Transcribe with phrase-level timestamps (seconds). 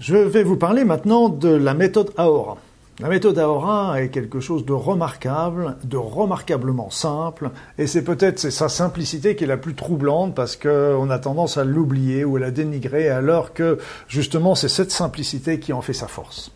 [0.00, 2.56] Je vais vous parler maintenant de la méthode Aora.
[3.00, 8.70] La méthode Aora est quelque chose de remarquable, de remarquablement simple, et c'est peut-être sa
[8.70, 12.50] simplicité qui est la plus troublante parce qu'on a tendance à l'oublier ou à la
[12.50, 13.76] dénigrer, alors que
[14.08, 16.50] justement c'est cette simplicité qui en fait sa force.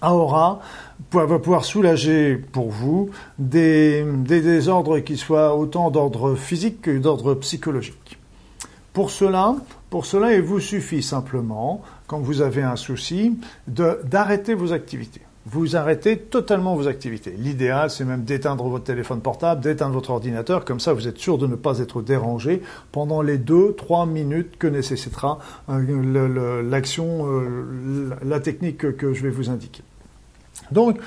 [0.00, 0.60] Aora
[1.12, 7.34] va pouvoir soulager pour vous des, des désordres qui soient autant d'ordre physique que d'ordre
[7.34, 8.15] psychologique.
[8.96, 9.54] Pour cela,
[9.90, 13.38] pour cela, il vous suffit simplement, quand vous avez un souci,
[13.68, 15.20] d'arrêter vos activités.
[15.44, 17.34] Vous arrêtez totalement vos activités.
[17.36, 21.36] L'idéal, c'est même d'éteindre votre téléphone portable, d'éteindre votre ordinateur, comme ça vous êtes sûr
[21.36, 28.16] de ne pas être dérangé pendant les deux, trois minutes que nécessitera euh, l'action, euh,
[28.24, 29.82] la technique que je vais vous indiquer.
[30.70, 30.98] Donc,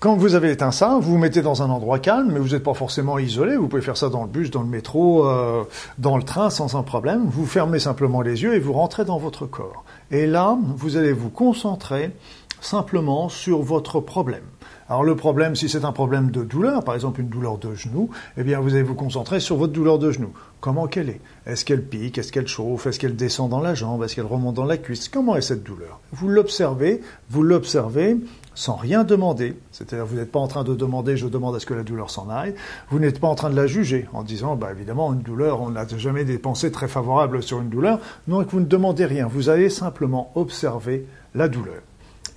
[0.00, 2.62] quand vous avez éteint ça, vous vous mettez dans un endroit calme, mais vous n'êtes
[2.62, 3.56] pas forcément isolé.
[3.56, 5.64] Vous pouvez faire ça dans le bus, dans le métro, euh,
[5.98, 7.24] dans le train sans un problème.
[7.26, 9.84] Vous fermez simplement les yeux et vous rentrez dans votre corps.
[10.12, 12.12] Et là, vous allez vous concentrer
[12.60, 14.42] simplement sur votre problème.
[14.90, 18.08] Alors le problème, si c'est un problème de douleur, par exemple une douleur de genou,
[18.38, 20.30] eh bien vous allez vous concentrer sur votre douleur de genou.
[20.60, 21.20] Comment qu'elle est?
[21.46, 22.16] Est-ce qu'elle pique?
[22.16, 22.86] Est-ce qu'elle chauffe?
[22.86, 24.02] Est-ce qu'elle descend dans la jambe?
[24.02, 25.10] Est-ce qu'elle remonte dans la cuisse?
[25.10, 26.00] Comment est cette douleur?
[26.12, 28.16] Vous l'observez, vous l'observez
[28.54, 29.56] sans rien demander.
[29.72, 32.10] C'est-à-dire vous n'êtes pas en train de demander je demande à ce que la douleur
[32.10, 32.54] s'en aille.
[32.88, 35.68] Vous n'êtes pas en train de la juger en disant bah évidemment une douleur, on
[35.68, 38.00] n'a jamais des pensées très favorables sur une douleur.
[38.26, 39.28] Non, vous ne demandez rien.
[39.28, 41.82] Vous allez simplement observer la douleur.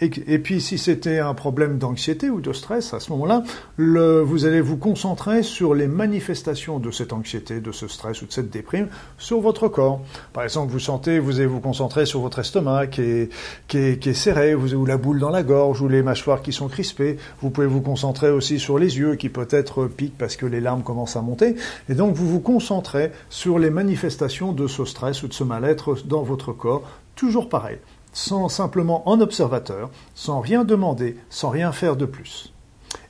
[0.00, 3.42] Et, puis, si c'était un problème d'anxiété ou de stress, à ce moment-là,
[3.76, 8.32] vous allez vous concentrer sur les manifestations de cette anxiété, de ce stress ou de
[8.32, 10.00] cette déprime sur votre corps.
[10.32, 13.30] Par exemple, vous sentez, vous allez vous concentrer sur votre estomac qui est,
[13.68, 16.68] qui est, serré, vous, ou la boule dans la gorge, ou les mâchoires qui sont
[16.68, 17.18] crispées.
[17.42, 20.82] Vous pouvez vous concentrer aussi sur les yeux qui peut-être piquent parce que les larmes
[20.82, 21.56] commencent à monter.
[21.90, 26.06] Et donc, vous vous concentrez sur les manifestations de ce stress ou de ce mal-être
[26.06, 26.82] dans votre corps.
[27.16, 27.76] Toujours pareil
[28.12, 32.52] sans simplement en observateur, sans rien demander, sans rien faire de plus.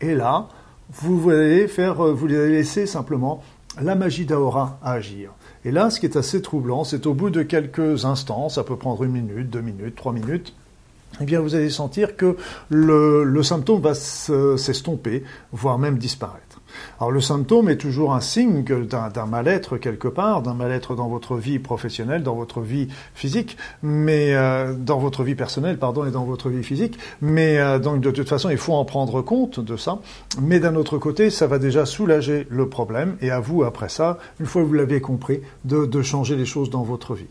[0.00, 0.48] Et là,
[0.90, 3.42] vous allez faire, euh, vous allez laisser simplement
[3.80, 5.30] la magie d'Aura agir.
[5.64, 8.76] Et là, ce qui est assez troublant, c'est au bout de quelques instants, ça peut
[8.76, 10.54] prendre une minute, deux minutes, trois minutes,
[11.20, 12.36] eh bien, vous allez sentir que
[12.70, 16.53] le symptôme va s'estomper, voire même disparaître.
[16.98, 21.36] Alors le symptôme est toujours un signe d'un mal-être quelque part, d'un mal-être dans votre
[21.36, 26.24] vie professionnelle, dans votre vie physique, mais euh, dans votre vie personnelle, pardon, et dans
[26.24, 26.98] votre vie physique.
[27.20, 29.98] Mais euh, donc de toute façon, il faut en prendre compte de ça.
[30.40, 34.18] Mais d'un autre côté, ça va déjà soulager le problème, et à vous après ça,
[34.40, 37.26] une fois que vous l'avez compris, de, de changer les choses dans votre vie.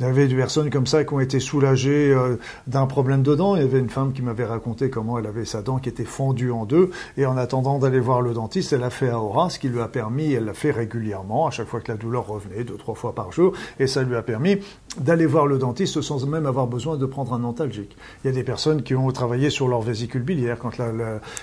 [0.00, 2.36] Il y avait des personnes comme ça qui ont été soulagées euh,
[2.66, 3.56] d'un problème de dents.
[3.56, 6.04] Il y avait une femme qui m'avait raconté comment elle avait sa dent qui était
[6.04, 9.58] fendue en deux, et en attendant d'aller voir le dentiste, elle a fait Aura, ce
[9.58, 12.64] qui lui a permis, elle l'a fait régulièrement, à chaque fois que la douleur revenait,
[12.64, 14.58] deux, trois fois par jour, et ça lui a permis
[14.98, 17.96] d'aller voir le dentiste sans même avoir besoin de prendre un antalgique.
[18.22, 20.90] Il y a des personnes qui ont travaillé sur leur vésicule biliaire quand la,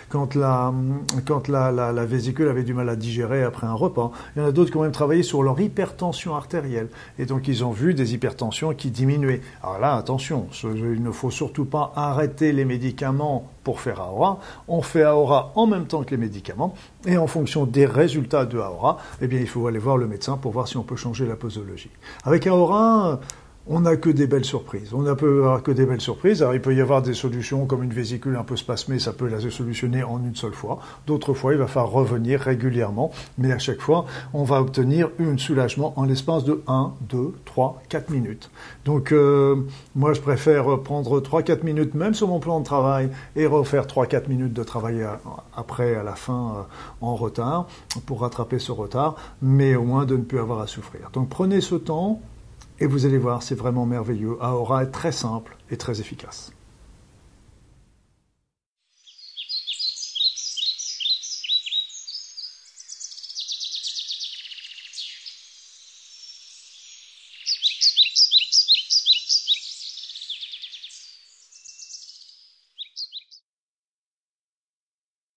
[0.10, 0.74] quand la,
[1.26, 4.12] quand la, la, vésicule avait du mal à digérer après un repas.
[4.36, 6.90] Il y en a d'autres qui ont même travaillé sur leur hypertension artérielle.
[7.20, 9.42] Et donc ils ont vu des hypertensions qui diminuaient.
[9.64, 14.40] Alors là, attention, il ne faut surtout pas arrêter les médicaments pour faire AORA.
[14.68, 16.74] On fait AORA en même temps que les médicaments.
[17.06, 20.38] Et en fonction des résultats de AORA, eh bien, il faut aller voir le médecin
[20.38, 21.92] pour voir si on peut changer la posologie.
[22.24, 23.20] Avec AORA,
[23.68, 24.94] on n'a que des belles surprises.
[24.94, 26.42] On n'a que des belles surprises.
[26.42, 29.28] Alors, il peut y avoir des solutions comme une vésicule un peu spasmée, ça peut
[29.28, 30.80] la solutionner en une seule fois.
[31.06, 33.12] D'autres fois, il va falloir revenir régulièrement.
[33.38, 37.82] Mais à chaque fois, on va obtenir un soulagement en l'espace de 1, 2, 3,
[37.90, 38.50] 4 minutes.
[38.86, 39.56] Donc, euh,
[39.96, 44.28] moi, je préfère prendre 3-4 minutes, même sur mon plan de travail, et refaire 3-4
[44.28, 45.06] minutes de travail
[45.56, 47.68] après, à la fin, euh, en retard,
[48.06, 51.10] pour rattraper ce retard, mais au moins de ne plus avoir à souffrir.
[51.14, 52.22] Donc, prenez ce temps,
[52.82, 54.38] et vous allez voir, c'est vraiment merveilleux.
[54.42, 56.52] Aura est très simple et très efficace.